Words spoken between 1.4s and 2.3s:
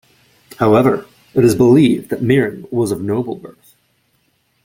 is believed that